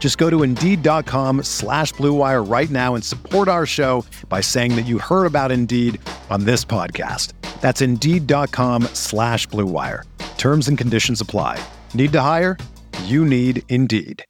[0.00, 4.86] Just go to Indeed.com slash BlueWire right now and support our show by saying that
[4.86, 6.00] you heard about Indeed
[6.30, 7.34] on this podcast.
[7.60, 10.04] That's Indeed.com slash BlueWire.
[10.38, 11.62] Terms and conditions apply.
[11.92, 12.56] Need to hire?
[13.04, 14.24] You need Indeed.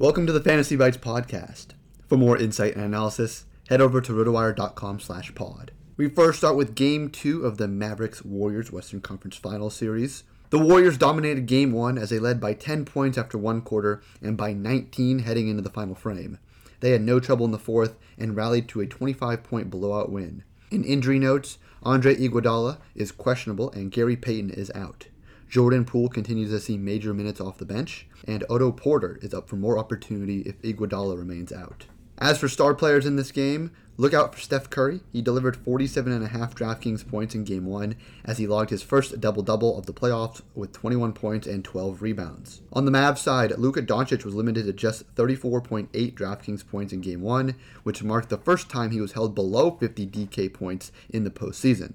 [0.00, 1.68] Welcome to the Fantasy Bites podcast.
[2.08, 5.70] For more insight and analysis, head over to rotowire.com slash pod.
[5.96, 10.24] We first start with Game 2 of the Mavericks Warriors Western Conference Final Series.
[10.50, 14.34] The Warriors dominated game one as they led by 10 points after one quarter and
[14.34, 16.38] by 19 heading into the final frame.
[16.80, 20.44] They had no trouble in the fourth and rallied to a 25 point blowout win.
[20.70, 25.08] In injury notes, Andre Iguodala is questionable and Gary Payton is out.
[25.50, 29.48] Jordan Poole continues to see major minutes off the bench, and Otto Porter is up
[29.48, 31.86] for more opportunity if Iguodala remains out.
[32.20, 35.02] As for star players in this game, look out for Steph Curry.
[35.12, 37.94] He delivered 47.5 DraftKings points in Game 1
[38.24, 42.02] as he logged his first double double of the playoffs with 21 points and 12
[42.02, 42.60] rebounds.
[42.72, 47.22] On the Mavs side, Luka Doncic was limited to just 34.8 DraftKings points in Game
[47.22, 51.30] 1, which marked the first time he was held below 50 DK points in the
[51.30, 51.94] postseason.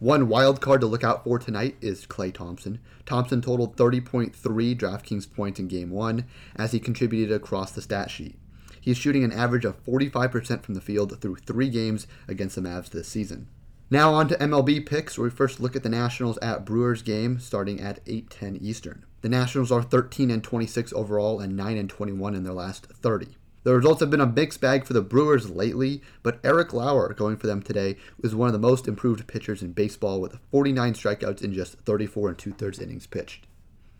[0.00, 2.80] One wild card to look out for tonight is Klay Thompson.
[3.06, 4.34] Thompson totaled 30.3
[4.76, 6.24] DraftKings points in Game 1
[6.56, 8.36] as he contributed across the stat sheet.
[8.80, 12.90] He's shooting an average of 45% from the field through three games against the Mavs
[12.90, 13.48] this season.
[13.90, 17.40] Now on to MLB picks, where we first look at the Nationals at Brewers game
[17.40, 19.04] starting at 8:10 Eastern.
[19.22, 23.36] The Nationals are 13 and 26 overall and 9 and 21 in their last 30.
[23.62, 27.36] The results have been a mixed bag for the Brewers lately, but Eric Lauer going
[27.36, 31.42] for them today was one of the most improved pitchers in baseball with 49 strikeouts
[31.42, 33.46] in just 34 and two thirds innings pitched.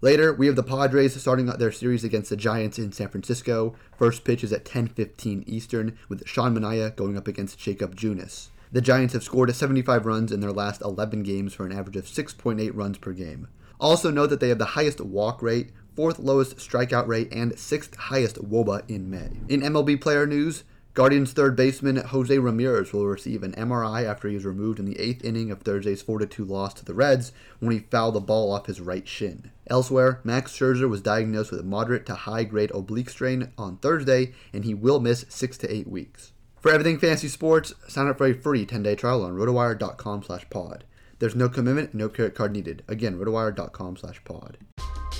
[0.00, 3.74] Later, we have the Padres starting their series against the Giants in San Francisco.
[3.98, 8.50] First pitch is at 10:15 Eastern, with Sean Manaea going up against Jakob Junis.
[8.70, 12.06] The Giants have scored 75 runs in their last 11 games for an average of
[12.06, 13.48] 6.8 runs per game.
[13.80, 17.96] Also note that they have the highest walk rate, fourth lowest strikeout rate, and sixth
[17.96, 19.30] highest WOBA in May.
[19.48, 20.62] In MLB player news,
[20.98, 24.98] Guardians third baseman Jose Ramirez will receive an MRI after he was removed in the
[24.98, 28.50] eighth inning of Thursday's 4 2 loss to the Reds when he fouled the ball
[28.50, 29.52] off his right shin.
[29.68, 34.32] Elsewhere, Max Scherzer was diagnosed with a moderate to high grade oblique strain on Thursday,
[34.52, 36.32] and he will miss 6 to 8 weeks.
[36.60, 40.82] For everything fantasy sports, sign up for a free 10-day trial on rotowire.com slash pod.
[41.20, 42.82] There's no commitment, no credit card needed.
[42.88, 44.58] Again, rotowire.com slash pod.